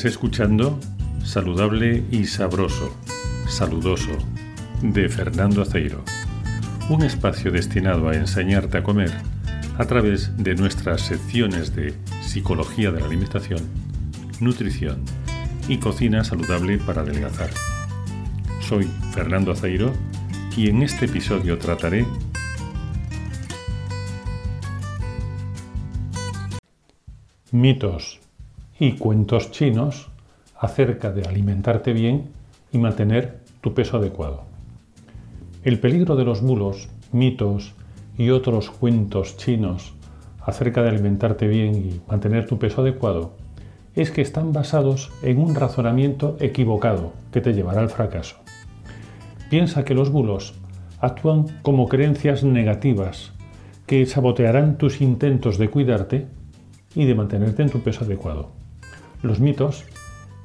Estás 0.00 0.12
escuchando 0.12 0.80
Saludable 1.22 2.02
y 2.10 2.24
Sabroso, 2.24 2.96
Saludoso, 3.46 4.16
de 4.80 5.10
Fernando 5.10 5.60
Aceiro, 5.60 6.02
un 6.88 7.02
espacio 7.02 7.52
destinado 7.52 8.08
a 8.08 8.14
enseñarte 8.14 8.78
a 8.78 8.82
comer 8.82 9.10
a 9.76 9.84
través 9.84 10.34
de 10.38 10.54
nuestras 10.54 11.02
secciones 11.02 11.76
de 11.76 11.92
Psicología 12.22 12.90
de 12.90 13.00
la 13.00 13.06
Alimentación, 13.08 13.60
Nutrición 14.40 15.04
y 15.68 15.76
Cocina 15.76 16.24
Saludable 16.24 16.78
para 16.78 17.02
Adelgazar. 17.02 17.50
Soy 18.62 18.88
Fernando 19.12 19.52
Aceiro 19.52 19.92
y 20.56 20.70
en 20.70 20.82
este 20.82 21.04
episodio 21.04 21.58
trataré 21.58 22.06
mitos 27.52 28.18
y 28.80 28.92
cuentos 28.92 29.50
chinos 29.50 30.08
acerca 30.58 31.12
de 31.12 31.22
alimentarte 31.28 31.92
bien 31.92 32.30
y 32.72 32.78
mantener 32.78 33.40
tu 33.60 33.74
peso 33.74 33.98
adecuado. 33.98 34.44
El 35.62 35.78
peligro 35.78 36.16
de 36.16 36.24
los 36.24 36.40
bulos, 36.40 36.88
mitos 37.12 37.74
y 38.16 38.30
otros 38.30 38.70
cuentos 38.70 39.36
chinos 39.36 39.92
acerca 40.40 40.82
de 40.82 40.88
alimentarte 40.88 41.46
bien 41.46 41.74
y 41.74 42.00
mantener 42.08 42.46
tu 42.46 42.58
peso 42.58 42.80
adecuado 42.80 43.32
es 43.94 44.10
que 44.10 44.22
están 44.22 44.54
basados 44.54 45.12
en 45.22 45.38
un 45.38 45.54
razonamiento 45.54 46.38
equivocado 46.40 47.12
que 47.32 47.42
te 47.42 47.52
llevará 47.52 47.82
al 47.82 47.90
fracaso. 47.90 48.36
Piensa 49.50 49.84
que 49.84 49.94
los 49.94 50.10
bulos 50.10 50.54
actúan 51.00 51.60
como 51.60 51.86
creencias 51.86 52.44
negativas 52.44 53.32
que 53.86 54.06
sabotearán 54.06 54.78
tus 54.78 55.02
intentos 55.02 55.58
de 55.58 55.68
cuidarte 55.68 56.28
y 56.94 57.04
de 57.04 57.14
mantenerte 57.14 57.62
en 57.62 57.68
tu 57.68 57.80
peso 57.80 58.04
adecuado. 58.04 58.59
Los 59.22 59.40
mitos 59.40 59.84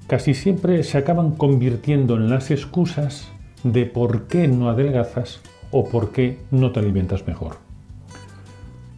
casi 0.07 0.33
siempre 0.33 0.83
se 0.83 0.97
acaban 0.97 1.31
convirtiendo 1.31 2.15
en 2.15 2.29
las 2.29 2.51
excusas 2.51 3.31
de 3.63 3.85
por 3.85 4.27
qué 4.27 4.47
no 4.47 4.69
adelgazas 4.69 5.41
o 5.71 5.89
por 5.89 6.11
qué 6.11 6.39
no 6.51 6.71
te 6.71 6.79
alimentas 6.79 7.25
mejor. 7.25 7.57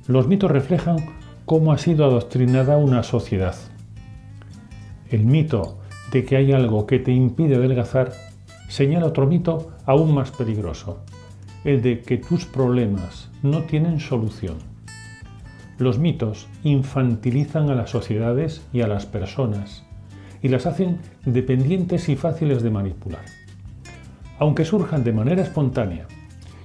Los 0.08 0.28
mitos 0.28 0.52
reflejan 0.52 0.98
cómo 1.46 1.72
ha 1.72 1.78
sido 1.78 2.06
adoctrinada 2.06 2.78
una 2.78 3.04
sociedad. 3.04 3.56
El 5.10 5.26
mito 5.26 5.78
de 6.12 6.26
que 6.26 6.38
hay 6.38 6.52
algo 6.52 6.86
que 6.86 7.00
te 7.00 7.12
impide 7.12 7.56
adelgazar 7.56 8.12
señala 8.68 9.06
otro 9.06 9.28
mito 9.28 9.72
aún 9.86 10.14
más 10.14 10.32
peligroso, 10.32 11.00
el 11.64 11.82
de 11.82 12.02
que 12.02 12.18
tus 12.18 12.46
problemas 12.46 13.30
no 13.44 13.64
tienen 13.64 14.00
solución. 14.00 14.58
Los 15.78 16.00
mitos 16.00 16.48
infantilizan 16.64 17.70
a 17.70 17.76
las 17.76 17.92
sociedades 17.92 18.66
y 18.74 18.82
a 18.82 18.88
las 18.88 19.06
personas 19.06 19.84
y 20.42 20.50
las 20.50 20.66
hacen 20.66 21.00
dependientes 21.26 22.10
y 22.10 22.16
fáciles 22.16 22.62
de 22.64 22.70
manipular. 22.70 23.26
Aunque 24.40 24.66
surjan 24.66 25.04
de 25.04 25.14
manera 25.14 25.42
espontánea, 25.42 26.06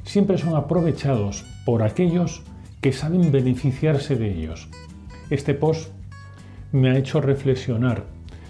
siempre 0.04 0.38
son 0.38 0.56
aprovechados 0.56 1.44
por 1.64 1.82
aquellos 1.82 2.42
que 2.80 2.92
saben 2.92 3.32
beneficiarse 3.32 4.16
de 4.16 4.30
ellos. 4.30 4.68
Este 5.30 5.54
post 5.54 5.90
me 6.72 6.90
ha 6.90 6.98
hecho 6.98 7.20
reflexionar 7.20 8.04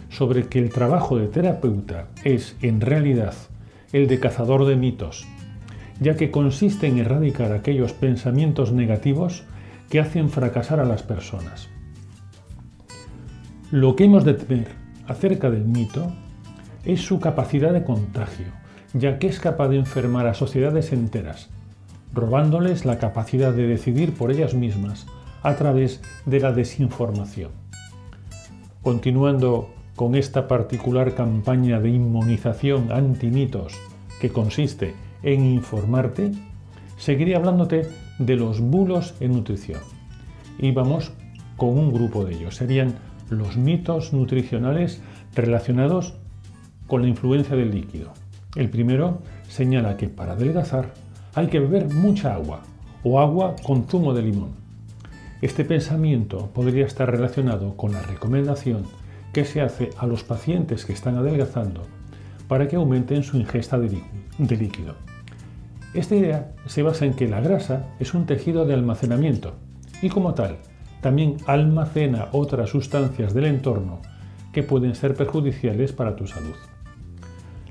sobre 0.09 0.47
que 0.47 0.59
el 0.59 0.71
trabajo 0.71 1.17
de 1.17 1.29
terapeuta 1.29 2.09
es 2.25 2.57
en 2.63 2.81
realidad 2.81 3.35
el 3.93 4.07
de 4.07 4.21
cazador 4.21 4.65
de 4.67 4.77
mitos, 4.77 5.27
ya 6.01 6.17
que 6.17 6.31
consiste 6.31 6.87
en 6.87 6.99
erradicar 6.99 7.53
aquellos 7.53 7.93
pensamientos 7.93 8.73
negativos 8.73 9.45
que 9.93 10.01
hacen 10.01 10.31
fracasar 10.31 10.81
a 10.81 10.87
las 10.87 11.03
personas. 11.03 11.69
Lo 13.71 13.95
que 13.95 14.05
hemos 14.05 14.25
de 14.25 14.33
temer 14.33 14.69
acerca 15.07 15.51
del 15.51 15.67
mito 15.67 16.11
es 16.87 17.03
su 17.03 17.21
capacidad 17.21 17.75
de 17.75 17.85
contagio, 17.85 18.47
ya 18.95 19.19
que 19.19 19.27
es 19.27 19.39
capaz 19.39 19.69
de 19.69 19.77
enfermar 19.77 20.27
a 20.27 20.33
sociedades 20.33 20.95
enteras, 20.95 21.51
robándoles 22.15 22.87
la 22.87 22.99
capacidad 22.99 23.53
de 23.53 23.67
decidir 23.67 24.15
por 24.15 24.31
ellas 24.31 24.55
mismas 24.55 25.07
a 25.43 25.57
través 25.57 26.01
de 26.25 26.41
la 26.41 26.53
desinformación. 26.53 27.51
Continuando 28.81 29.75
con 29.95 30.15
esta 30.15 30.49
particular 30.49 31.15
campaña 31.15 31.81
de 31.81 31.91
inmunización 31.91 32.91
anti-mitos 32.93 33.75
que 34.23 34.31
consiste 34.31 34.95
en 35.23 35.45
informarte, 35.45 36.33
seguiré 36.97 37.37
hablándote 37.37 37.91
de 38.27 38.37
los 38.37 38.61
bulos 38.61 39.15
en 39.21 39.33
nutrición. 39.33 39.81
Y 40.59 40.71
vamos 40.73 41.13
con 41.57 41.71
un 41.71 41.93
grupo 41.93 42.25
de 42.25 42.35
ellos. 42.35 42.57
Serían 42.57 42.95
los 43.31 43.57
mitos 43.57 44.13
nutricionales 44.13 45.01
relacionados 45.35 46.15
con 46.87 47.03
la 47.03 47.09
influencia 47.09 47.57
del 47.57 47.71
líquido. 47.71 48.13
El 48.55 48.69
primero 48.69 49.23
señala 49.49 49.97
que 49.97 50.09
para 50.09 50.33
adelgazar 50.33 50.93
hay 51.35 51.47
que 51.47 51.61
beber 51.61 51.93
mucha 51.93 52.35
agua 52.35 52.63
o 53.03 53.19
agua 53.21 53.57
con 53.63 53.85
zumo 53.85 54.13
de 54.13 54.23
limón. 54.23 54.51
Este 55.41 55.65
pensamiento 55.65 56.51
podría 56.53 56.87
estar 56.87 57.11
relacionado 57.11 57.77
con 57.77 57.93
la 57.93 58.03
recomendación 58.03 58.85
que 59.33 59.45
se 59.45 59.61
hace 59.63 59.91
a 59.97 60.07
los 60.07 60.23
pacientes 60.23 60.85
que 60.85 60.93
están 60.93 61.17
adelgazando 61.17 61.83
para 62.47 62.69
que 62.69 62.77
aumenten 62.77 63.23
su 63.23 63.39
ingesta 63.39 63.79
de 63.79 64.57
líquido. 64.57 65.12
Esta 65.95 66.15
idea 66.15 66.53
se 66.67 66.83
basa 66.83 67.05
en 67.05 67.13
que 67.13 67.29
la 67.29 67.41
grasa 67.41 67.87
es 68.01 68.15
un 68.15 68.25
tejido 68.25 68.65
de 68.65 68.73
almacenamiento 68.73 69.55
y 70.01 70.09
como 70.09 70.33
tal 70.33 70.57
también 71.03 71.37
almacena 71.47 72.29
otras 72.33 72.71
sustancias 72.71 73.35
del 73.35 73.45
entorno 73.45 74.01
que 74.53 74.63
pueden 74.63 74.95
ser 74.95 75.15
perjudiciales 75.15 75.93
para 75.93 76.17
tu 76.17 76.27
salud. 76.27 76.55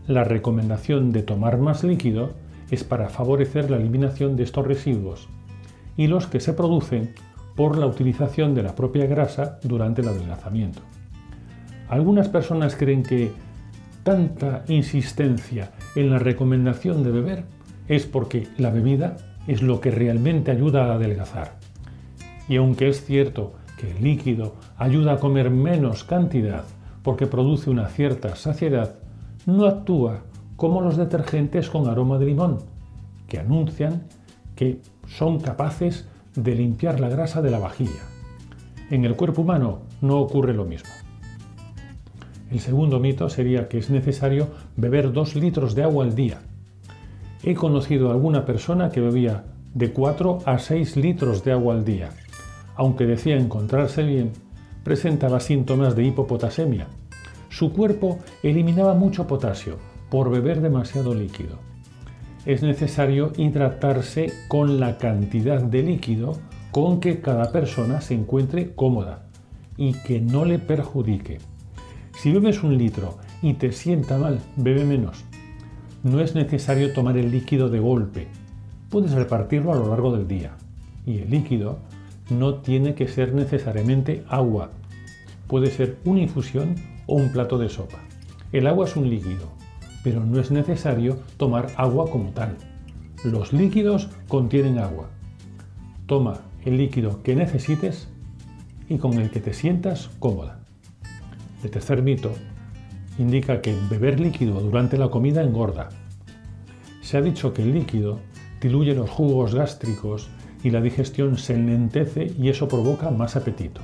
La 0.06 0.24
recomendación 0.24 1.12
de 1.12 1.24
tomar 1.24 1.58
más 1.58 1.84
líquido 1.84 2.34
es 2.70 2.84
para 2.84 3.10
favorecer 3.10 3.72
la 3.72 3.78
eliminación 3.78 4.36
de 4.36 4.44
estos 4.44 4.68
residuos 4.68 5.28
y 5.98 6.08
los 6.08 6.28
que 6.28 6.40
se 6.40 6.54
producen 6.54 7.14
por 7.56 7.78
la 7.78 7.86
utilización 7.86 8.54
de 8.54 8.64
la 8.64 8.76
propia 8.76 9.08
grasa 9.08 9.60
durante 9.64 10.02
el 10.02 10.10
adelgazamiento. 10.10 10.82
Algunas 11.90 12.30
personas 12.30 12.76
creen 12.76 13.04
que 13.04 13.32
tanta 14.04 14.64
insistencia 14.68 15.72
en 15.96 16.10
la 16.10 16.20
recomendación 16.20 17.04
de 17.04 17.12
beber 17.12 17.46
es 17.92 18.06
porque 18.06 18.48
la 18.58 18.70
bebida 18.70 19.18
es 19.48 19.62
lo 19.62 19.82
que 19.82 19.92
realmente 19.92 20.50
ayuda 20.50 20.86
a 20.86 20.96
adelgazar. 20.96 21.56
Y 22.48 22.56
aunque 22.56 22.88
es 22.88 23.04
cierto 23.04 23.52
que 23.78 23.92
el 23.92 24.02
líquido 24.02 24.56
ayuda 24.78 25.14
a 25.14 25.20
comer 25.20 25.50
menos 25.50 26.06
cantidad 26.06 26.64
porque 27.04 27.28
produce 27.28 27.70
una 27.70 27.90
cierta 27.90 28.38
saciedad, 28.38 28.96
no 29.46 29.66
actúa 29.66 30.22
como 30.56 30.80
los 30.80 30.96
detergentes 30.96 31.70
con 31.70 31.90
aroma 31.90 32.18
de 32.18 32.28
limón, 32.28 32.60
que 33.28 33.40
anuncian 33.40 34.04
que 34.56 34.80
son 35.10 35.42
capaces 35.42 36.08
de 36.34 36.56
limpiar 36.56 37.02
la 37.02 37.10
grasa 37.10 37.42
de 37.42 37.52
la 37.52 37.60
vajilla. 37.60 38.08
En 38.90 39.04
el 39.04 39.18
cuerpo 39.18 39.42
humano 39.42 39.82
no 40.00 40.18
ocurre 40.22 40.54
lo 40.54 40.64
mismo. 40.64 40.92
El 42.50 42.62
segundo 42.62 43.02
mito 43.02 43.30
sería 43.30 43.68
que 43.68 43.80
es 43.80 43.90
necesario 43.90 44.48
beber 44.78 45.12
2 45.12 45.36
litros 45.36 45.76
de 45.76 45.84
agua 45.84 46.06
al 46.06 46.16
día, 46.16 46.40
He 47.44 47.56
conocido 47.56 48.10
a 48.10 48.14
alguna 48.14 48.46
persona 48.46 48.92
que 48.92 49.02
bebía 49.02 49.46
de 49.74 49.92
4 49.92 50.40
a 50.46 50.60
6 50.60 50.96
litros 50.98 51.44
de 51.44 51.52
agua 51.52 51.74
al 51.74 51.84
día. 51.84 52.10
Aunque 52.76 53.08
decía 53.08 53.36
encontrarse 53.36 54.04
bien, 54.04 54.32
presentaba 54.84 55.40
síntomas 55.40 55.96
de 55.96 56.04
hipopotasemia. 56.04 56.88
Su 57.50 57.74
cuerpo 57.74 58.20
eliminaba 58.44 58.94
mucho 58.94 59.26
potasio 59.26 59.78
por 60.12 60.30
beber 60.30 60.62
demasiado 60.62 61.16
líquido. 61.16 61.58
Es 62.46 62.62
necesario 62.62 63.34
hidratarse 63.36 64.32
con 64.48 64.80
la 64.80 64.98
cantidad 65.00 65.62
de 65.62 65.82
líquido 65.82 66.38
con 66.72 67.00
que 67.00 67.22
cada 67.22 67.52
persona 67.52 68.02
se 68.02 68.14
encuentre 68.14 68.76
cómoda 68.76 69.26
y 69.78 69.94
que 69.94 70.22
no 70.22 70.46
le 70.46 70.60
perjudique. 70.60 71.40
Si 72.20 72.32
bebes 72.32 72.62
un 72.62 72.78
litro 72.78 73.18
y 73.42 73.56
te 73.56 73.72
sienta 73.72 74.18
mal, 74.18 74.40
bebe 74.58 74.86
menos 74.86 75.26
no 76.04 76.20
es 76.20 76.34
necesario 76.34 76.94
tomar 76.94 77.18
el 77.18 77.32
líquido 77.32 77.70
de 77.70 77.80
golpe. 77.80 78.28
Puedes 78.90 79.12
repartirlo 79.12 79.72
a 79.72 79.76
lo 79.76 79.90
largo 79.90 80.16
del 80.16 80.28
día. 80.28 80.56
Y 81.06 81.20
el 81.20 81.30
líquido 81.30 81.80
no 82.30 82.56
tiene 82.56 82.96
que 82.96 83.08
ser 83.08 83.34
necesariamente 83.34 84.24
agua. 84.28 84.72
Puede 85.48 85.70
ser 85.70 85.98
una 86.06 86.22
infusión 86.22 86.76
o 87.06 87.16
un 87.16 87.32
plato 87.32 87.58
de 87.58 87.70
sopa. 87.70 88.00
El 88.52 88.68
agua 88.68 88.86
es 88.86 88.96
un 88.96 89.10
líquido, 89.10 89.50
pero 90.04 90.26
no 90.26 90.40
es 90.40 90.52
necesario 90.52 91.20
tomar 91.38 91.68
agua 91.76 92.10
como 92.10 92.32
tal. 92.32 92.58
Los 93.24 93.54
líquidos 93.54 94.10
contienen 94.28 94.80
agua. 94.80 95.10
Toma 96.08 96.42
el 96.66 96.78
líquido 96.78 97.22
que 97.22 97.36
necesites 97.36 98.08
y 98.90 98.98
con 98.98 99.14
el 99.14 99.30
que 99.30 99.40
te 99.40 99.54
sientas 99.54 100.10
cómoda. 100.20 100.60
El 101.64 101.70
tercer 101.70 102.02
mito 102.02 102.34
indica 103.18 103.62
que 103.62 103.76
beber 103.90 104.20
líquido 104.20 104.60
durante 104.60 104.98
la 104.98 105.10
comida 105.10 105.44
engorda. 105.44 105.90
Se 107.02 107.18
ha 107.18 107.22
dicho 107.22 107.54
que 107.54 107.64
el 107.64 107.74
líquido 107.74 108.20
diluye 108.62 108.94
los 108.94 109.10
jugos 109.10 109.54
gástricos 109.56 110.30
y 110.64 110.70
la 110.70 110.82
digestión 110.82 111.38
se 111.38 111.56
enlentece 111.56 112.32
y 112.38 112.50
eso 112.50 112.68
provoca 112.68 113.10
más 113.10 113.36
apetito. 113.36 113.82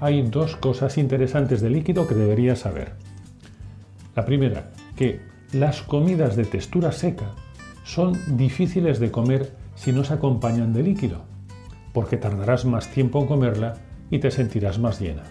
hay 0.00 0.22
dos 0.22 0.56
cosas 0.56 0.98
interesantes 0.98 1.62
de 1.62 1.70
líquido 1.70 2.06
que 2.06 2.14
deberías 2.14 2.60
saber. 2.60 2.92
La 4.14 4.26
primera, 4.26 4.72
que 4.94 5.20
las 5.52 5.82
comidas 5.82 6.36
de 6.36 6.44
textura 6.44 6.92
seca 6.92 7.34
son 7.84 8.18
difíciles 8.36 8.98
de 8.98 9.10
comer 9.10 9.52
si 9.74 9.92
no 9.92 10.04
se 10.04 10.14
acompañan 10.14 10.72
de 10.72 10.82
líquido, 10.82 11.24
porque 11.92 12.16
tardarás 12.16 12.64
más 12.64 12.90
tiempo 12.90 13.20
en 13.20 13.26
comerla 13.26 13.74
y 14.10 14.18
te 14.18 14.30
sentirás 14.30 14.78
más 14.78 15.00
llena. 15.00 15.22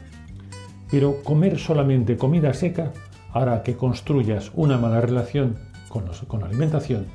Pero 0.96 1.22
comer 1.24 1.60
solamente 1.60 2.16
comida 2.16 2.54
seca 2.54 2.94
hará 3.34 3.64
que 3.64 3.76
construyas 3.76 4.54
una 4.56 4.78
mala 4.78 5.02
relación 5.02 5.58
con, 5.90 6.06
la 6.40 6.46
alimentación 6.46 7.08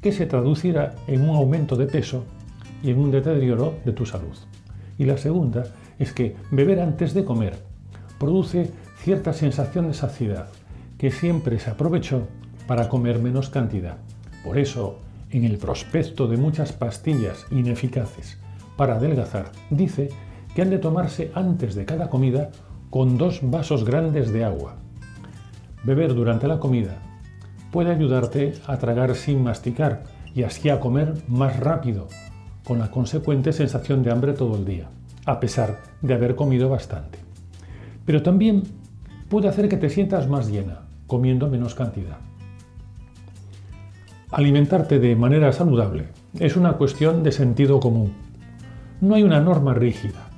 que 0.00 0.10
se 0.10 0.24
traducirá 0.24 0.94
en 1.06 1.28
un 1.28 1.36
aumento 1.36 1.76
de 1.76 1.84
peso 1.84 2.24
y 2.82 2.92
en 2.92 2.98
un 2.98 3.10
deterioro 3.10 3.74
de 3.84 3.92
tu 3.92 4.06
salud. 4.06 4.34
Y 4.96 5.04
la 5.04 5.18
segunda 5.18 5.64
es 5.98 6.14
que 6.14 6.34
beber 6.50 6.80
antes 6.80 7.12
de 7.12 7.26
comer 7.26 7.58
produce 8.18 8.70
cierta 9.00 9.34
sensación 9.34 9.88
de 9.88 9.92
saciedad 9.92 10.48
que 10.96 11.10
siempre 11.10 11.58
se 11.58 11.68
aprovechó 11.68 12.22
para 12.66 12.88
comer 12.88 13.18
menos 13.18 13.50
cantidad. 13.50 13.98
Por 14.42 14.56
eso, 14.56 15.00
en 15.30 15.44
el 15.44 15.58
prospecto 15.58 16.26
de 16.26 16.38
muchas 16.38 16.72
pastillas 16.72 17.44
ineficaces 17.50 18.38
para 18.78 18.94
adelgazar, 18.94 19.52
dice 19.68 20.08
que 20.54 20.62
han 20.62 20.70
de 20.70 20.78
tomarse 20.78 21.30
antes 21.34 21.74
de 21.74 21.84
cada 21.84 22.08
comida 22.08 22.50
con 22.96 23.18
dos 23.18 23.40
vasos 23.42 23.84
grandes 23.84 24.32
de 24.32 24.42
agua. 24.42 24.76
Beber 25.84 26.14
durante 26.14 26.48
la 26.48 26.58
comida 26.58 26.96
puede 27.70 27.90
ayudarte 27.90 28.54
a 28.66 28.78
tragar 28.78 29.14
sin 29.16 29.44
masticar 29.44 30.04
y 30.34 30.44
así 30.44 30.70
a 30.70 30.80
comer 30.80 31.12
más 31.28 31.60
rápido, 31.60 32.08
con 32.64 32.78
la 32.78 32.90
consecuente 32.90 33.52
sensación 33.52 34.02
de 34.02 34.10
hambre 34.10 34.32
todo 34.32 34.56
el 34.56 34.64
día, 34.64 34.88
a 35.26 35.40
pesar 35.40 35.82
de 36.00 36.14
haber 36.14 36.36
comido 36.36 36.70
bastante. 36.70 37.18
Pero 38.06 38.22
también 38.22 38.62
puede 39.28 39.48
hacer 39.48 39.68
que 39.68 39.76
te 39.76 39.90
sientas 39.90 40.26
más 40.26 40.48
llena, 40.48 40.86
comiendo 41.06 41.48
menos 41.48 41.74
cantidad. 41.74 42.16
Alimentarte 44.30 44.98
de 44.98 45.16
manera 45.16 45.52
saludable 45.52 46.08
es 46.40 46.56
una 46.56 46.78
cuestión 46.78 47.22
de 47.22 47.32
sentido 47.32 47.78
común. 47.78 48.14
No 49.02 49.16
hay 49.16 49.22
una 49.22 49.42
norma 49.42 49.74
rígida. 49.74 50.30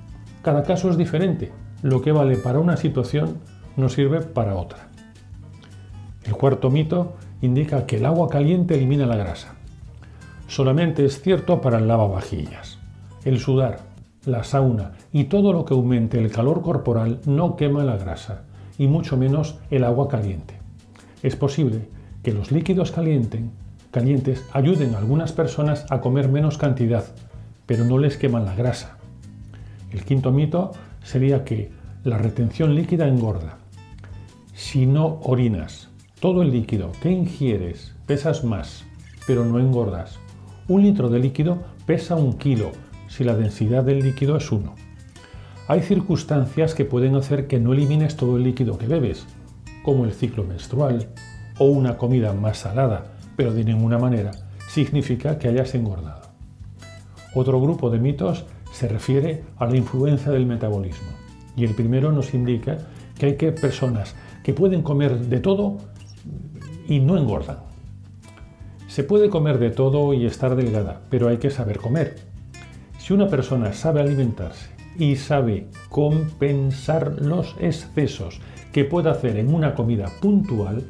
Cada 0.43 0.64
caso 0.64 0.90
es 0.90 0.96
diferente. 0.96 1.52
Lo 1.82 2.02
que 2.02 2.12
vale 2.12 2.36
para 2.36 2.58
una 2.58 2.76
situación 2.76 3.38
no 3.76 3.88
sirve 3.88 4.20
para 4.20 4.56
otra. 4.56 4.88
El 6.25 6.34
cuarto 6.34 6.70
mito 6.70 7.14
indica 7.40 7.86
que 7.86 7.96
el 7.96 8.06
agua 8.06 8.28
caliente 8.28 8.75
elimina 8.75 9.06
la 9.06 9.16
grasa. 9.16 9.54
Solamente 10.48 11.04
es 11.04 11.22
cierto 11.22 11.60
para 11.60 11.78
el 11.78 11.86
lavavajillas. 11.86 12.78
El 13.25 13.38
sudar, 13.38 13.80
la 14.25 14.44
sauna 14.44 14.92
y 15.12 15.25
todo 15.25 15.52
lo 15.52 15.64
que 15.64 15.75
aumente 15.75 16.19
el 16.19 16.30
calor 16.32 16.62
corporal 16.62 17.20
no 17.26 17.56
quema 17.56 17.84
la 17.84 17.96
grasa, 17.96 18.42
y 18.76 18.86
mucho 18.86 19.16
menos 19.16 19.58
el 19.70 19.84
agua 19.84 20.08
caliente. 20.08 20.54
Es 21.22 21.36
posible 21.36 21.88
que 22.22 22.32
los 22.32 22.50
líquidos 22.50 22.92
calientes 22.92 24.44
ayuden 24.52 24.94
a 24.94 24.98
algunas 24.98 25.32
personas 25.32 25.86
a 25.90 26.00
comer 26.00 26.28
menos 26.28 26.58
cantidad, 26.58 27.04
pero 27.66 27.84
no 27.84 27.98
les 27.98 28.16
queman 28.16 28.44
la 28.44 28.54
grasa. 28.54 28.98
El 29.90 30.04
quinto 30.04 30.32
mito 30.32 30.72
sería 31.02 31.44
que 31.44 31.70
la 32.04 32.18
retención 32.18 32.74
líquida 32.74 33.08
engorda. 33.08 33.58
Si 34.54 34.86
no 34.86 35.20
orinas 35.22 35.88
todo 36.20 36.42
el 36.42 36.50
líquido 36.50 36.92
que 37.00 37.10
ingieres, 37.10 37.94
pesas 38.06 38.44
más, 38.44 38.84
pero 39.26 39.44
no 39.44 39.58
engordas. 39.58 40.18
Un 40.66 40.82
litro 40.82 41.08
de 41.08 41.20
líquido 41.20 41.58
pesa 41.86 42.16
un 42.16 42.34
kilo 42.34 42.72
si 43.08 43.24
la 43.24 43.36
densidad 43.36 43.84
del 43.84 44.00
líquido 44.00 44.36
es 44.36 44.50
1. 44.50 44.74
Hay 45.68 45.82
circunstancias 45.82 46.74
que 46.74 46.84
pueden 46.84 47.14
hacer 47.14 47.46
que 47.46 47.60
no 47.60 47.72
elimines 47.72 48.16
todo 48.16 48.36
el 48.36 48.42
líquido 48.42 48.78
que 48.78 48.86
bebes, 48.86 49.26
como 49.82 50.04
el 50.04 50.12
ciclo 50.12 50.44
menstrual 50.44 51.08
o 51.58 51.66
una 51.66 51.96
comida 51.96 52.32
más 52.32 52.58
salada, 52.58 53.12
pero 53.36 53.52
de 53.52 53.64
ninguna 53.64 53.98
manera 53.98 54.30
significa 54.68 55.38
que 55.38 55.48
hayas 55.48 55.74
engordado. 55.74 56.22
Otro 57.34 57.60
grupo 57.60 57.90
de 57.90 57.98
mitos 57.98 58.46
se 58.72 58.88
refiere 58.88 59.44
a 59.56 59.66
la 59.66 59.76
influencia 59.76 60.30
del 60.32 60.46
metabolismo. 60.46 61.08
Y 61.56 61.64
el 61.64 61.74
primero 61.74 62.12
nos 62.12 62.34
indica 62.34 62.78
que 63.18 63.26
hay 63.26 63.36
que 63.36 63.52
personas 63.52 64.14
que 64.42 64.54
pueden 64.54 64.82
comer 64.82 65.18
de 65.26 65.40
todo 65.40 65.78
y 66.88 67.00
no 67.00 67.18
engordan. 67.18 67.58
Se 68.86 69.04
puede 69.04 69.28
comer 69.28 69.58
de 69.58 69.70
todo 69.70 70.14
y 70.14 70.24
estar 70.24 70.56
delgada, 70.56 71.02
pero 71.10 71.28
hay 71.28 71.38
que 71.38 71.50
saber 71.50 71.78
comer. 71.78 72.16
Si 72.98 73.12
una 73.12 73.28
persona 73.28 73.72
sabe 73.72 74.00
alimentarse 74.00 74.70
y 74.98 75.16
sabe 75.16 75.66
compensar 75.88 77.20
los 77.20 77.54
excesos 77.60 78.40
que 78.72 78.84
puede 78.84 79.10
hacer 79.10 79.36
en 79.36 79.54
una 79.54 79.74
comida 79.74 80.10
puntual, 80.20 80.84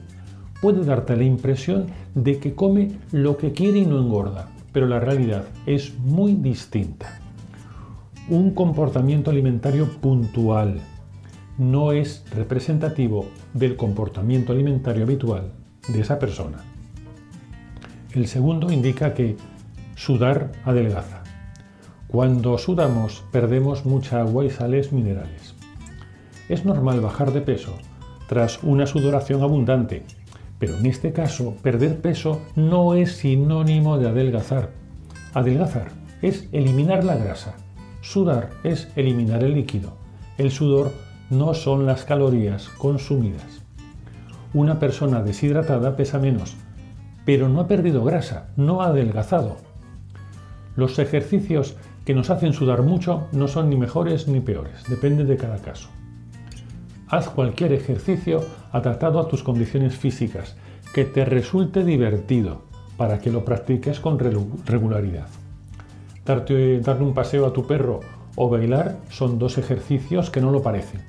puede 0.61 0.85
darte 0.85 1.17
la 1.17 1.25
impresión 1.25 1.87
de 2.15 2.39
que 2.39 2.55
come 2.55 2.93
lo 3.13 3.37
que 3.37 3.53
quiere 3.53 3.79
y 3.79 3.87
no 3.87 3.99
engorda, 3.99 4.49
pero 4.73 4.87
la 4.87 5.01
realidad 5.01 5.45
es 5.67 5.99
muy 5.99 6.35
distinta. 6.35 7.21
Un 8.31 8.53
comportamiento 8.53 9.31
alimentario 9.31 9.89
puntual 10.01 10.81
no 11.57 11.93
es 11.93 12.25
representativo 12.31 13.27
del 13.55 13.77
comportamiento 13.77 14.53
alimentario 14.53 15.05
habitual 15.05 15.53
de 15.89 16.01
esa 16.01 16.19
persona. 16.19 16.59
El 18.13 18.27
segundo 18.27 18.71
indica 18.71 19.15
que 19.15 19.37
sudar 19.97 20.53
adelgaza. 20.65 21.23
Cuando 22.07 22.59
sudamos 22.59 23.25
perdemos 23.33 23.85
mucha 23.85 24.21
agua 24.21 24.45
y 24.45 24.51
sales 24.51 24.93
minerales. 24.93 25.55
Es 26.49 26.65
normal 26.65 27.01
bajar 27.01 27.33
de 27.33 27.41
peso 27.41 27.77
tras 28.29 28.63
una 28.63 28.87
sudoración 28.87 29.43
abundante 29.43 30.05
pero 30.59 30.77
en 30.77 30.87
este 30.87 31.13
caso, 31.13 31.55
perder 31.63 32.01
peso 32.01 32.41
no 32.57 32.95
es 32.95 33.13
sinónimo 33.13 33.99
de 33.99 34.09
adelgazar. 34.09 34.71
Adelgazar 35.33 35.93
es 36.21 36.49
eliminar 36.53 37.05
la 37.05 37.17
grasa. 37.17 37.55
Sudar 38.11 38.49
es 38.65 38.89
eliminar 38.97 39.45
el 39.45 39.53
líquido. 39.53 39.93
El 40.39 40.51
sudor 40.51 40.93
no 41.29 41.53
son 41.53 41.85
las 41.85 42.05
calorías 42.07 42.71
consumidas. 42.71 43.61
Una 44.55 44.79
persona 44.81 45.23
deshidratada 45.23 45.95
pesa 45.95 46.19
menos, 46.19 46.57
pero 47.27 47.51
no 47.51 47.61
ha 47.61 47.69
perdido 47.69 48.03
grasa, 48.05 48.49
no 48.57 48.81
ha 48.81 48.87
adelgazado. 48.87 49.59
Los 50.75 50.99
ejercicios 50.99 51.77
que 52.07 52.15
nos 52.15 52.31
hacen 52.31 52.55
sudar 52.55 52.81
mucho 52.81 53.29
no 53.33 53.47
son 53.47 53.69
ni 53.69 53.77
mejores 53.77 54.27
ni 54.27 54.41
peores, 54.41 54.85
depende 54.89 55.27
de 55.27 55.37
cada 55.37 55.59
caso. 55.59 55.91
Haz 57.09 57.29
cualquier 57.29 57.75
ejercicio 57.75 58.41
adaptado 58.73 59.21
a 59.21 59.29
tus 59.29 59.43
condiciones 59.43 59.95
físicas, 59.95 60.57
que 60.95 61.05
te 61.05 61.27
resulte 61.27 61.85
divertido, 61.85 62.63
para 62.97 63.19
que 63.19 63.31
lo 63.31 63.45
practiques 63.45 64.01
con 64.01 64.19
regularidad. 64.19 65.29
Darle 66.29 67.05
un 67.05 67.15
paseo 67.15 67.47
a 67.47 67.55
tu 67.55 67.67
perro 67.67 68.01
o 68.37 68.51
bailar 68.51 68.99
son 69.09 69.39
dos 69.39 69.57
ejercicios 69.57 70.29
que 70.29 70.43
no 70.43 70.51
lo 70.51 70.61
parecen. 70.61 71.01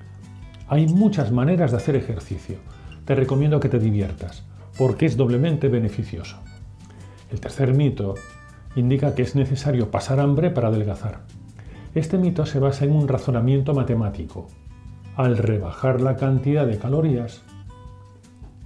Hay 0.69 0.87
muchas 0.87 1.33
maneras 1.33 1.71
de 1.71 1.77
hacer 1.77 1.97
ejercicio. 1.97 2.55
Te 3.03 3.15
recomiendo 3.15 3.59
que 3.59 3.67
te 3.67 3.79
diviertas, 3.79 4.45
porque 4.77 5.05
es 5.05 5.17
doblemente 5.17 5.67
beneficioso. 5.67 6.37
El 7.29 7.41
tercer 7.41 7.73
mito 7.73 8.15
indica 8.77 9.13
que 9.13 9.23
es 9.23 9.35
necesario 9.35 9.91
pasar 9.91 10.21
hambre 10.21 10.51
para 10.51 10.69
adelgazar. 10.69 11.23
Este 11.93 12.17
mito 12.17 12.45
se 12.45 12.59
basa 12.59 12.85
en 12.85 12.93
un 12.93 13.09
razonamiento 13.09 13.73
matemático, 13.73 14.47
al 15.17 15.37
rebajar 15.37 15.99
la 15.99 16.15
cantidad 16.15 16.65
de 16.65 16.77
calorías, 16.77 17.41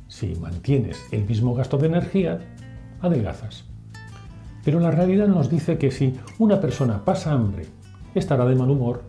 si 0.08 0.36
mantienes 0.36 1.04
el 1.12 1.26
mismo 1.26 1.56
gasto 1.56 1.80
de 1.80 1.88
energía, 1.88 2.38
adelgazas. 3.02 3.73
Pero 4.64 4.80
la 4.80 4.92
realidad 4.92 5.28
nos 5.28 5.50
dice 5.50 5.78
que 5.78 5.92
si 5.92 6.14
una 6.40 6.60
persona 6.62 7.04
pasa 7.04 7.32
hambre, 7.32 7.66
estará 8.16 8.46
de 8.46 8.56
mal 8.56 8.70
humor, 8.70 9.02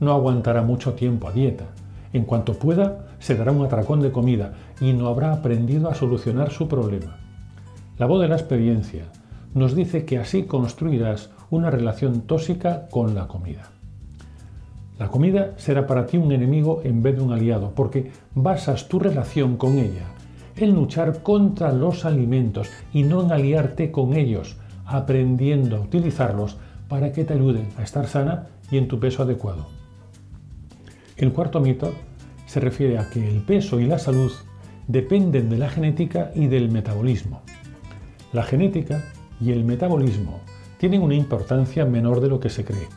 no 0.00 0.12
aguantará 0.12 0.62
mucho 0.62 0.94
tiempo 0.94 1.28
a 1.28 1.32
dieta. 1.32 1.66
En 2.12 2.24
cuanto 2.24 2.54
pueda, 2.54 3.06
se 3.18 3.36
dará 3.36 3.52
un 3.52 3.64
atracón 3.64 4.00
de 4.00 4.12
comida 4.12 4.54
y 4.80 4.92
no 4.92 5.08
habrá 5.08 5.32
aprendido 5.32 5.88
a 5.88 5.94
solucionar 5.94 6.50
su 6.50 6.68
problema. 6.68 7.18
La 7.98 8.06
voz 8.06 8.20
de 8.20 8.28
la 8.28 8.36
experiencia 8.36 9.04
nos 9.54 9.74
dice 9.74 10.04
que 10.04 10.18
así 10.18 10.44
construirás 10.44 11.30
una 11.50 11.70
relación 11.70 12.22
tóxica 12.22 12.88
con 12.90 13.14
la 13.14 13.28
comida. 13.28 13.70
La 14.98 15.08
comida 15.08 15.52
será 15.56 15.86
para 15.86 16.06
ti 16.06 16.16
un 16.16 16.32
enemigo 16.32 16.80
en 16.84 17.02
vez 17.02 17.16
de 17.16 17.22
un 17.22 17.32
aliado, 17.32 17.72
porque 17.74 18.10
basas 18.34 18.88
tu 18.88 18.98
relación 18.98 19.56
con 19.56 19.78
ella 19.78 20.06
en 20.56 20.74
luchar 20.74 21.22
contra 21.22 21.72
los 21.72 22.04
alimentos 22.04 22.70
y 22.92 23.02
no 23.02 23.22
en 23.22 23.32
aliarte 23.32 23.90
con 23.90 24.14
ellos, 24.14 24.56
aprendiendo 24.94 25.76
a 25.76 25.80
utilizarlos 25.80 26.56
para 26.88 27.12
que 27.12 27.24
te 27.24 27.34
ayuden 27.34 27.68
a 27.78 27.82
estar 27.82 28.06
sana 28.06 28.48
y 28.70 28.78
en 28.78 28.88
tu 28.88 29.00
peso 29.00 29.22
adecuado. 29.22 29.68
El 31.16 31.32
cuarto 31.32 31.60
mito 31.60 31.92
se 32.46 32.60
refiere 32.60 32.98
a 32.98 33.08
que 33.08 33.26
el 33.26 33.42
peso 33.42 33.80
y 33.80 33.86
la 33.86 33.98
salud 33.98 34.32
dependen 34.88 35.48
de 35.48 35.58
la 35.58 35.68
genética 35.68 36.32
y 36.34 36.48
del 36.48 36.70
metabolismo. 36.70 37.42
La 38.32 38.42
genética 38.42 39.04
y 39.40 39.52
el 39.52 39.64
metabolismo 39.64 40.40
tienen 40.78 41.02
una 41.02 41.14
importancia 41.14 41.84
menor 41.84 42.20
de 42.20 42.28
lo 42.28 42.40
que 42.40 42.50
se 42.50 42.64
cree. 42.64 42.88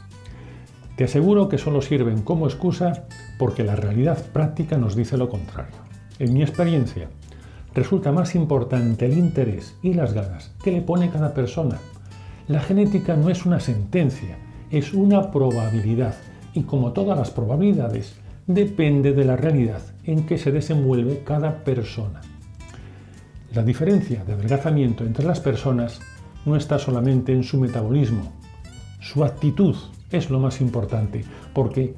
Te 0.96 1.04
aseguro 1.04 1.50
que 1.50 1.58
solo 1.58 1.82
sirven 1.82 2.22
como 2.22 2.48
excusa 2.48 3.06
porque 3.38 3.64
la 3.64 3.75
realidad 3.75 4.25
práctica 4.32 4.78
nos 4.78 4.96
dice 4.96 5.18
lo 5.18 5.30
contrario. 5.30 5.75
En 6.20 6.34
mi 6.34 6.42
experiencia, 6.42 7.10
resulta 7.75 8.12
más 8.12 8.34
importante 8.34 9.05
el 9.05 9.17
interés 9.17 9.75
y 9.84 9.94
las 9.94 10.13
ganas 10.13 10.51
que 10.63 10.72
le 10.72 10.82
pone 10.82 11.12
cada 11.12 11.34
persona. 11.34 11.77
La 12.48 12.62
genética 12.62 13.15
no 13.15 13.29
es 13.29 13.46
una 13.46 13.60
sentencia, 13.60 14.38
es 14.72 14.94
una 14.94 15.29
probabilidad 15.29 16.15
y 16.53 16.63
como 16.63 16.94
todas 16.94 17.17
las 17.17 17.32
probabilidades, 17.32 18.15
depende 18.48 19.13
de 19.13 19.25
la 19.25 19.36
realidad 19.36 19.82
en 20.05 20.25
que 20.25 20.38
se 20.38 20.51
desenvuelve 20.51 21.24
cada 21.25 21.63
persona. 21.63 22.22
La 23.53 23.63
diferencia 23.63 24.24
de 24.24 24.34
adelgazamiento 24.34 25.03
entre 25.03 25.25
las 25.25 25.39
personas 25.39 26.00
no 26.46 26.55
está 26.55 26.79
solamente 26.79 27.34
en 27.34 27.44
su 27.44 27.60
metabolismo, 27.60 28.32
su 29.01 29.24
actitud 29.24 29.75
es 30.12 30.29
lo 30.29 30.39
más 30.39 30.62
importante, 30.62 31.24
porque 31.53 31.94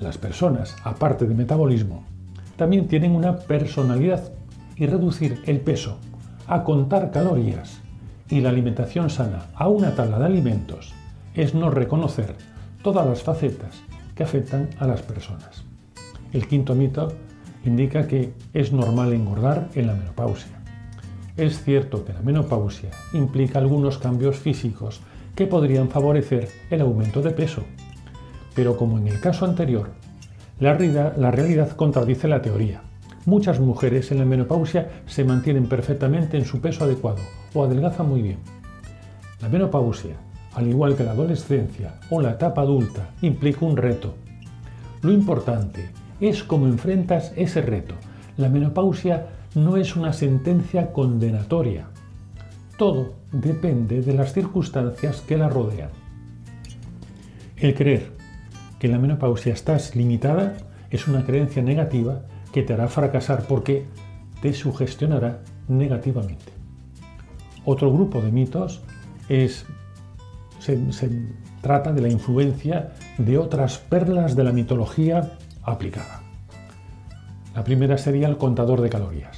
las 0.00 0.18
personas, 0.18 0.76
aparte 0.82 1.26
de 1.26 1.34
metabolismo, 1.34 2.04
también 2.56 2.88
tienen 2.88 3.12
una 3.12 3.36
personalidad 3.38 4.32
y 4.76 4.86
reducir 4.86 5.42
el 5.46 5.60
peso 5.60 5.98
a 6.46 6.64
contar 6.64 7.10
calorías 7.10 7.80
y 8.28 8.40
la 8.40 8.50
alimentación 8.50 9.10
sana 9.10 9.46
a 9.54 9.68
una 9.68 9.94
tabla 9.94 10.18
de 10.18 10.26
alimentos 10.26 10.92
es 11.34 11.54
no 11.54 11.70
reconocer 11.70 12.34
todas 12.82 13.06
las 13.06 13.22
facetas 13.22 13.82
que 14.14 14.22
afectan 14.22 14.70
a 14.78 14.86
las 14.86 15.02
personas. 15.02 15.64
El 16.32 16.46
quinto 16.46 16.74
mito 16.74 17.12
indica 17.64 18.06
que 18.06 18.32
es 18.52 18.72
normal 18.72 19.12
engordar 19.12 19.68
en 19.74 19.86
la 19.86 19.94
menopausia. 19.94 20.60
Es 21.36 21.62
cierto 21.64 22.04
que 22.04 22.12
la 22.12 22.22
menopausia 22.22 22.90
implica 23.12 23.58
algunos 23.58 23.98
cambios 23.98 24.36
físicos 24.36 25.00
que 25.34 25.46
podrían 25.46 25.88
favorecer 25.88 26.48
el 26.70 26.80
aumento 26.80 27.22
de 27.22 27.30
peso, 27.30 27.62
pero 28.54 28.76
como 28.76 28.98
en 28.98 29.08
el 29.08 29.20
caso 29.20 29.44
anterior, 29.44 29.90
la 30.60 30.74
realidad, 30.74 31.16
la 31.16 31.32
realidad 31.32 31.72
contradice 31.72 32.28
la 32.28 32.40
teoría. 32.40 32.82
Muchas 33.26 33.58
mujeres 33.58 34.12
en 34.12 34.18
la 34.18 34.26
menopausia 34.26 34.90
se 35.06 35.24
mantienen 35.24 35.66
perfectamente 35.66 36.36
en 36.36 36.44
su 36.44 36.60
peso 36.60 36.84
adecuado 36.84 37.22
o 37.54 37.64
adelgazan 37.64 38.08
muy 38.08 38.20
bien. 38.20 38.38
La 39.40 39.48
menopausia, 39.48 40.16
al 40.54 40.68
igual 40.68 40.94
que 40.94 41.04
la 41.04 41.12
adolescencia 41.12 42.00
o 42.10 42.20
la 42.20 42.32
etapa 42.32 42.60
adulta, 42.60 43.10
implica 43.22 43.64
un 43.64 43.78
reto. 43.78 44.14
Lo 45.00 45.10
importante 45.10 45.88
es 46.20 46.44
cómo 46.44 46.66
enfrentas 46.66 47.32
ese 47.36 47.62
reto. 47.62 47.94
La 48.36 48.50
menopausia 48.50 49.26
no 49.54 49.78
es 49.78 49.96
una 49.96 50.12
sentencia 50.12 50.92
condenatoria. 50.92 51.86
Todo 52.76 53.14
depende 53.32 54.02
de 54.02 54.12
las 54.12 54.34
circunstancias 54.34 55.22
que 55.22 55.38
la 55.38 55.48
rodean. 55.48 55.90
El 57.56 57.74
creer 57.74 58.10
que 58.78 58.88
la 58.88 58.98
menopausia 58.98 59.54
estás 59.54 59.96
limitada 59.96 60.56
es 60.90 61.08
una 61.08 61.24
creencia 61.24 61.62
negativa 61.62 62.22
que 62.54 62.62
te 62.62 62.72
hará 62.72 62.86
fracasar 62.86 63.48
porque 63.48 63.84
te 64.40 64.52
sugestionará 64.52 65.40
negativamente. 65.66 66.52
Otro 67.64 67.92
grupo 67.92 68.20
de 68.20 68.30
mitos 68.30 68.80
es, 69.28 69.66
se, 70.60 70.92
se 70.92 71.10
trata 71.62 71.92
de 71.92 72.00
la 72.00 72.08
influencia 72.08 72.92
de 73.18 73.38
otras 73.38 73.78
perlas 73.78 74.36
de 74.36 74.44
la 74.44 74.52
mitología 74.52 75.32
aplicada. 75.64 76.22
La 77.56 77.64
primera 77.64 77.98
sería 77.98 78.28
el 78.28 78.36
contador 78.36 78.82
de 78.82 78.88
calorías. 78.90 79.36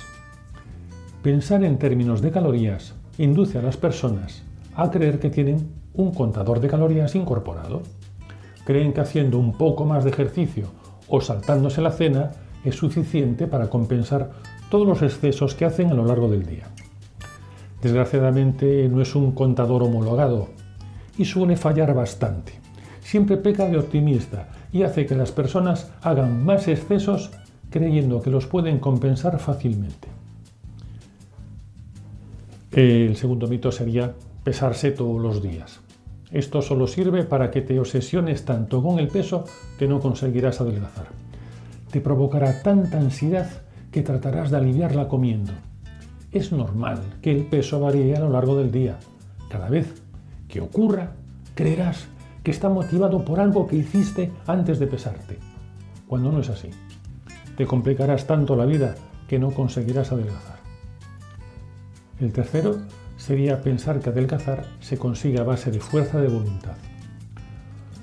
Pensar 1.23 1.65
en 1.65 1.79
términos 1.79 2.21
de 2.21 2.33
calorías 2.33 2.97
induce 3.17 3.57
a 3.57 3.63
las 3.63 3.79
personas 3.79 4.43
a 4.75 4.91
creer 4.91 5.21
que 5.21 5.31
tienen 5.31 5.71
un 5.95 6.13
contador 6.13 6.61
de 6.61 6.69
calorías 6.69 7.15
incorporado. 7.15 7.81
Creen 8.67 8.93
que 8.93 9.01
haciendo 9.01 9.39
un 9.39 9.53
poco 9.57 9.87
más 9.87 10.05
de 10.05 10.11
ejercicio 10.11 10.67
o 11.09 11.23
saltándose 11.23 11.81
la 11.81 11.93
cena 11.93 12.33
es 12.69 12.77
suficiente 12.77 13.47
para 13.47 13.71
compensar 13.71 14.31
todos 14.71 14.87
los 14.87 15.03
excesos 15.03 15.55
que 15.55 15.65
hacen 15.65 15.91
a 15.91 15.95
lo 15.95 16.05
largo 16.05 16.29
del 16.29 16.45
día. 16.45 16.69
Desgraciadamente 17.83 18.89
no 18.89 19.01
es 19.01 19.15
un 19.15 19.33
contador 19.33 19.83
homologado 19.83 20.49
y 21.19 21.25
suele 21.25 21.57
fallar 21.57 21.95
bastante. 21.95 22.53
Siempre 23.01 23.37
peca 23.37 23.69
de 23.69 23.79
optimista 23.79 24.49
y 24.73 24.83
hace 24.83 25.07
que 25.07 25.15
las 25.15 25.31
personas 25.31 25.93
hagan 26.03 26.45
más 26.45 26.69
excesos 26.69 27.31
creyendo 27.71 28.21
que 28.23 28.31
los 28.31 28.47
pueden 28.47 28.79
compensar 28.79 29.39
fácilmente. 29.39 30.09
El 32.73 33.17
segundo 33.17 33.47
mito 33.47 33.73
sería 33.73 34.15
pesarse 34.45 34.91
todos 34.91 35.21
los 35.21 35.43
días. 35.43 35.81
Esto 36.31 36.61
solo 36.61 36.87
sirve 36.87 37.23
para 37.25 37.51
que 37.51 37.63
te 37.63 37.79
obsesiones 37.79 38.45
tanto 38.45 38.83
con 38.83 38.99
el 38.99 39.09
peso 39.09 39.45
que 39.79 39.87
no 39.87 40.01
conseguirás 40.01 40.61
adelgazar. 40.61 41.26
Te 41.91 42.01
provocará 42.01 42.63
tanta 42.63 42.99
ansiedad 42.99 43.49
que 43.91 44.03
tratarás 44.03 44.51
de 44.51 44.59
aliviarla 44.59 45.09
comiendo. 45.09 45.53
Es 46.33 46.53
normal 46.53 47.01
que 47.23 47.31
el 47.31 47.47
peso 47.47 47.81
varíe 47.81 48.17
a 48.17 48.21
lo 48.21 48.31
largo 48.31 48.57
del 48.57 48.71
día. 48.71 48.99
Cada 49.49 49.69
vez 49.69 50.03
que 50.49 50.61
ocurra, 50.61 51.13
creerás 51.55 52.09
que 52.43 52.51
está 52.51 52.69
motivado 52.69 53.25
por 53.25 53.41
algo 53.41 53.67
que 53.67 53.77
hiciste 53.77 54.33
antes 54.47 54.79
de 54.79 54.87
pesarte, 54.87 55.39
cuando 56.07 56.31
no 56.31 56.41
es 56.41 56.51
así. 56.51 56.71
Te 57.57 57.67
complicarás 57.67 58.27
tanto 58.27 58.55
la 58.55 58.67
vida 58.67 58.95
que 59.27 59.39
no 59.39 59.51
conseguirás 59.51 60.13
adelgazar. 60.13 60.59
El 62.21 62.33
tercero 62.33 62.77
sería 63.17 63.63
pensar 63.63 64.01
que 64.01 64.11
adelgazar 64.11 64.67
se 64.81 64.99
consigue 64.99 65.41
a 65.41 65.45
base 65.45 65.71
de 65.71 65.81
fuerza 65.81 66.21
de 66.21 66.29
voluntad. 66.29 66.77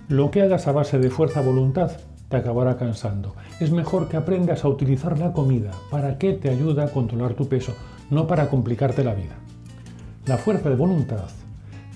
Lo 0.08 0.32
que 0.32 0.42
hagas 0.42 0.68
a 0.68 0.72
base 0.72 1.00
de 1.00 1.10
fuerza 1.10 1.42
voluntad 1.42 1.92
te 2.34 2.40
acabará 2.40 2.78
cansando. 2.78 3.36
Es 3.60 3.70
mejor 3.70 4.08
que 4.08 4.18
aprendas 4.18 4.66
a 4.66 4.68
utilizar 4.68 5.20
la 5.20 5.34
comida 5.34 5.70
para 5.92 6.18
que 6.18 6.34
te 6.34 6.50
ayude 6.50 6.82
a 6.82 6.88
controlar 6.88 7.36
tu 7.36 7.48
peso, 7.48 7.76
no 8.10 8.26
para 8.26 8.50
complicarte 8.50 9.04
la 9.04 9.14
vida. 9.14 9.36
La 10.26 10.40
fuerza 10.40 10.70
de 10.70 10.76
voluntad 10.76 11.26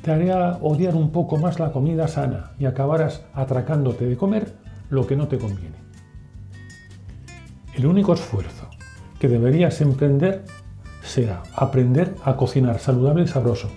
te 0.03 0.11
hará 0.11 0.59
odiar 0.61 0.93
un 0.93 1.09
poco 1.09 1.37
más 1.37 1.59
la 1.59 1.71
comida 1.71 2.07
sana 2.07 2.51
y 2.59 2.65
acabarás 2.65 3.23
atracándote 3.33 4.05
de 4.05 4.15
comer 4.15 4.53
lo 4.91 5.07
que 5.07 5.15
no 5.15 5.27
te 5.27 5.39
conviene. 5.39 5.77
El 7.73 7.87
único 7.87 8.13
esfuerzo 8.13 8.69
que 9.19 9.29
deberías 9.29 9.81
emprender 9.81 10.45
será 11.01 11.41
aprender 11.55 12.13
a 12.23 12.35
cocinar 12.35 12.77
saludable 12.77 13.23
y 13.23 13.27
sabroso, 13.27 13.69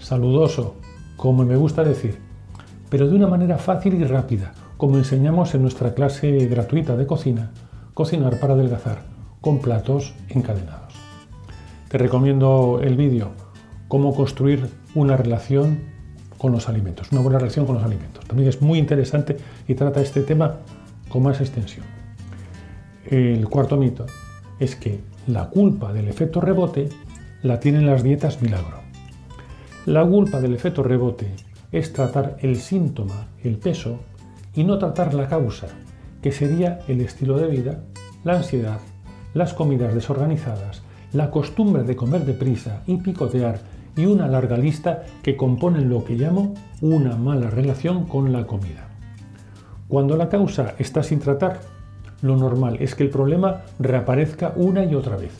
saludoso, 0.00 0.74
como 1.16 1.44
me 1.44 1.54
gusta 1.54 1.84
decir, 1.84 2.18
pero 2.90 3.06
de 3.06 3.14
una 3.14 3.28
manera 3.28 3.56
fácil 3.56 3.94
y 3.94 4.04
rápida, 4.04 4.52
como 4.82 4.98
enseñamos 4.98 5.54
en 5.54 5.62
nuestra 5.62 5.94
clase 5.94 6.44
gratuita 6.48 6.96
de 6.96 7.06
cocina, 7.06 7.52
cocinar 7.94 8.40
para 8.40 8.54
adelgazar, 8.54 9.04
con 9.40 9.60
platos 9.60 10.12
encadenados. 10.28 10.92
Te 11.88 11.98
recomiendo 11.98 12.80
el 12.82 12.96
vídeo, 12.96 13.30
cómo 13.86 14.12
construir 14.12 14.68
una 14.96 15.16
relación 15.16 15.78
con 16.36 16.50
los 16.50 16.68
alimentos, 16.68 17.12
una 17.12 17.20
buena 17.20 17.38
relación 17.38 17.64
con 17.64 17.76
los 17.76 17.84
alimentos. 17.84 18.24
También 18.24 18.48
es 18.48 18.60
muy 18.60 18.80
interesante 18.80 19.36
y 19.68 19.76
trata 19.76 20.00
este 20.00 20.22
tema 20.22 20.56
con 21.08 21.22
más 21.22 21.40
extensión. 21.40 21.86
El 23.08 23.48
cuarto 23.48 23.76
mito 23.76 24.06
es 24.58 24.74
que 24.74 24.98
la 25.28 25.48
culpa 25.48 25.92
del 25.92 26.08
efecto 26.08 26.40
rebote 26.40 26.88
la 27.44 27.60
tienen 27.60 27.86
las 27.86 28.02
dietas 28.02 28.42
milagro. 28.42 28.78
La 29.86 30.04
culpa 30.04 30.40
del 30.40 30.56
efecto 30.56 30.82
rebote 30.82 31.28
es 31.70 31.92
tratar 31.92 32.36
el 32.40 32.56
síntoma, 32.56 33.28
el 33.44 33.58
peso, 33.58 34.00
y 34.54 34.64
no 34.64 34.78
tratar 34.78 35.14
la 35.14 35.28
causa, 35.28 35.68
que 36.20 36.32
sería 36.32 36.80
el 36.88 37.00
estilo 37.00 37.38
de 37.38 37.48
vida, 37.48 37.80
la 38.24 38.36
ansiedad, 38.36 38.78
las 39.34 39.54
comidas 39.54 39.94
desorganizadas, 39.94 40.82
la 41.12 41.30
costumbre 41.30 41.82
de 41.82 41.96
comer 41.96 42.24
deprisa 42.24 42.82
y 42.86 42.96
picotear 42.96 43.60
y 43.96 44.06
una 44.06 44.26
larga 44.28 44.56
lista 44.56 45.04
que 45.22 45.36
componen 45.36 45.90
lo 45.90 46.04
que 46.04 46.14
llamo 46.14 46.54
una 46.80 47.16
mala 47.16 47.50
relación 47.50 48.06
con 48.06 48.32
la 48.32 48.46
comida. 48.46 48.88
Cuando 49.88 50.16
la 50.16 50.28
causa 50.28 50.74
está 50.78 51.02
sin 51.02 51.18
tratar, 51.18 51.60
lo 52.22 52.36
normal 52.36 52.78
es 52.80 52.94
que 52.94 53.02
el 53.02 53.10
problema 53.10 53.62
reaparezca 53.78 54.52
una 54.56 54.84
y 54.84 54.94
otra 54.94 55.16
vez. 55.16 55.32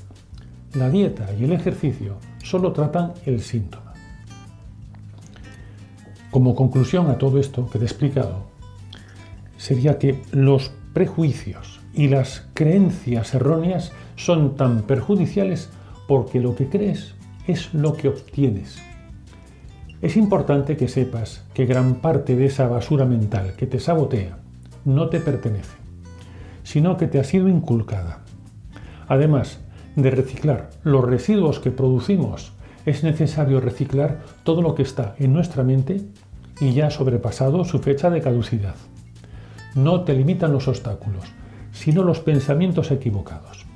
La 0.74 0.90
dieta 0.90 1.26
y 1.38 1.44
el 1.44 1.52
ejercicio 1.52 2.16
solo 2.42 2.72
tratan 2.72 3.12
el 3.24 3.40
síntoma. 3.40 3.94
Como 6.30 6.54
conclusión 6.54 7.10
a 7.10 7.18
todo 7.18 7.38
esto 7.38 7.68
que 7.70 7.78
he 7.78 7.82
explicado, 7.82 8.51
sería 9.62 9.98
que 9.98 10.20
los 10.32 10.72
prejuicios 10.92 11.80
y 11.94 12.08
las 12.08 12.48
creencias 12.54 13.34
erróneas 13.34 13.92
son 14.16 14.56
tan 14.56 14.82
perjudiciales 14.82 15.70
porque 16.08 16.40
lo 16.40 16.56
que 16.56 16.68
crees 16.68 17.14
es 17.46 17.72
lo 17.72 17.94
que 17.94 18.08
obtienes. 18.08 18.78
Es 20.00 20.16
importante 20.16 20.76
que 20.76 20.88
sepas 20.88 21.44
que 21.54 21.66
gran 21.66 21.96
parte 21.96 22.34
de 22.34 22.46
esa 22.46 22.66
basura 22.66 23.04
mental 23.04 23.54
que 23.56 23.66
te 23.66 23.78
sabotea 23.78 24.38
no 24.84 25.08
te 25.08 25.20
pertenece 25.20 25.82
sino 26.62 26.96
que 26.96 27.06
te 27.06 27.18
ha 27.18 27.24
sido 27.24 27.48
inculcada. 27.48 28.20
Además 29.08 29.60
de 29.96 30.10
reciclar 30.10 30.70
los 30.84 31.04
residuos 31.04 31.58
que 31.58 31.70
producimos, 31.70 32.52
es 32.86 33.04
necesario 33.04 33.60
reciclar 33.60 34.22
todo 34.42 34.62
lo 34.62 34.74
que 34.74 34.82
está 34.82 35.14
en 35.18 35.32
nuestra 35.32 35.62
mente 35.62 36.00
y 36.60 36.72
ya 36.72 36.86
ha 36.86 36.90
sobrepasado 36.90 37.64
su 37.64 37.78
fecha 37.80 38.10
de 38.10 38.20
caducidad. 38.20 38.74
No 39.74 40.02
te 40.02 40.14
limitan 40.14 40.52
los 40.52 40.68
obstáculos, 40.68 41.24
sino 41.72 42.02
los 42.02 42.20
pensamientos 42.20 42.90
equivocados. 42.90 43.66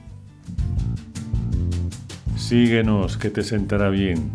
Síguenos, 2.37 3.17
que 3.17 3.31
te 3.31 3.43
sentará 3.43 3.89
bien. 3.89 4.31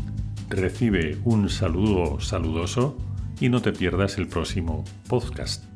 Recibe 0.49 1.17
un 1.23 1.49
saludo 1.49 2.19
saludoso 2.19 2.97
y 3.39 3.49
no 3.49 3.61
te 3.61 3.71
pierdas 3.71 4.17
el 4.17 4.27
próximo 4.27 4.83
podcast. 5.07 5.70